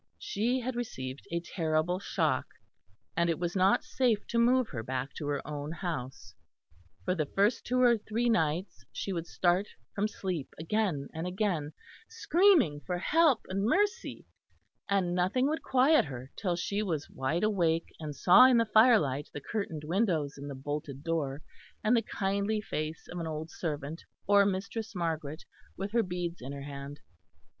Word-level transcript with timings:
She 0.17 0.61
had 0.61 0.75
received 0.75 1.27
a 1.31 1.41
terrible 1.41 1.99
shock, 1.99 2.47
and 3.15 3.29
it 3.29 3.37
was 3.37 3.55
not 3.55 3.83
safe 3.83 4.25
to 4.29 4.39
move 4.39 4.69
her 4.69 4.81
back 4.81 5.13
to 5.17 5.27
her 5.27 5.47
own 5.47 5.71
house. 5.71 6.33
For 7.05 7.13
the 7.13 7.27
first 7.27 7.65
two 7.65 7.83
or 7.83 7.99
three 7.99 8.27
nights, 8.27 8.83
she 8.91 9.13
would 9.13 9.27
start 9.27 9.67
from 9.93 10.07
sleep 10.07 10.55
again 10.59 11.07
and 11.13 11.27
again 11.27 11.73
screaming 12.09 12.79
for 12.83 12.97
help 12.97 13.41
and 13.47 13.63
mercy 13.63 14.25
and 14.89 15.13
nothing 15.13 15.47
would 15.49 15.61
quiet 15.61 16.05
her 16.05 16.31
till 16.35 16.55
she 16.55 16.81
was 16.81 17.07
wide 17.07 17.43
awake 17.43 17.85
and 17.99 18.15
saw 18.15 18.47
in 18.47 18.57
the 18.57 18.65
fire 18.65 18.97
light 18.97 19.29
the 19.35 19.39
curtained 19.39 19.83
windows 19.83 20.35
and 20.35 20.49
the 20.49 20.55
bolted 20.55 21.03
door, 21.03 21.43
and 21.83 21.95
the 21.95 22.01
kindly 22.01 22.59
face 22.59 23.07
of 23.07 23.19
an 23.19 23.27
old 23.27 23.51
servant 23.51 24.01
or 24.25 24.47
Mistress 24.47 24.95
Margaret 24.95 25.43
with 25.77 25.91
her 25.91 26.01
beads 26.01 26.41
in 26.41 26.53
her 26.53 26.63
hand. 26.63 27.01